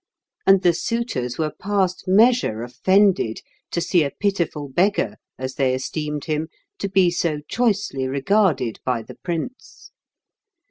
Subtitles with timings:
[0.47, 6.25] And the suitors were past measure offended to see a pitiful beggar, as they esteemed
[6.25, 6.47] him,
[6.79, 9.91] to be so choicely regarded by the prince.